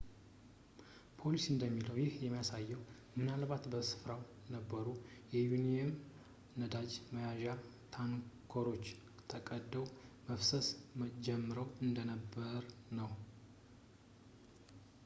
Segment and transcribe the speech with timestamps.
[1.17, 2.81] ፖሊስ እንደሚለው ይህ የሚያሳየው
[3.17, 4.87] ምናልባት በሥፍራው የነበሩ
[5.33, 5.91] የዩራኒየም
[6.61, 7.55] ነዳጅ መያዣ
[7.95, 8.87] ታንከሮች
[9.33, 9.85] ተቀደው
[10.31, 10.69] መፍሰስ
[11.29, 13.11] ጀምረው እንደነበርነው